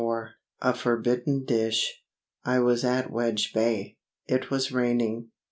IV 0.01 0.29
A 0.63 0.73
FORBIDDEN 0.73 1.45
DISH 1.45 2.01
I 2.43 2.55
I 2.55 2.59
was 2.59 2.83
at 2.83 3.11
Wedge 3.11 3.53
Bay. 3.53 3.97
It 4.25 4.49
was 4.49 4.71
raining. 4.71 5.29